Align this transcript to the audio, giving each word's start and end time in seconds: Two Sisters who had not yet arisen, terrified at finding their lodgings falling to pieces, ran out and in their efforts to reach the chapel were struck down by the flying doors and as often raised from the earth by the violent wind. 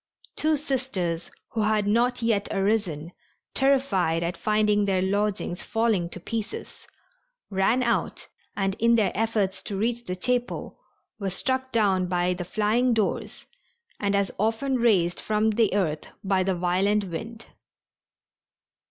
Two 0.35 0.57
Sisters 0.57 1.29
who 1.49 1.61
had 1.61 1.85
not 1.85 2.23
yet 2.23 2.47
arisen, 2.49 3.11
terrified 3.53 4.23
at 4.23 4.35
finding 4.35 4.85
their 4.85 5.03
lodgings 5.03 5.61
falling 5.61 6.09
to 6.09 6.19
pieces, 6.19 6.87
ran 7.51 7.83
out 7.83 8.27
and 8.57 8.73
in 8.79 8.95
their 8.95 9.11
efforts 9.13 9.61
to 9.61 9.77
reach 9.77 10.05
the 10.05 10.15
chapel 10.15 10.79
were 11.19 11.29
struck 11.29 11.71
down 11.71 12.07
by 12.07 12.33
the 12.33 12.43
flying 12.45 12.95
doors 12.95 13.45
and 13.99 14.15
as 14.15 14.31
often 14.39 14.77
raised 14.77 15.19
from 15.21 15.51
the 15.51 15.71
earth 15.75 16.07
by 16.23 16.41
the 16.41 16.55
violent 16.55 17.03
wind. 17.03 17.45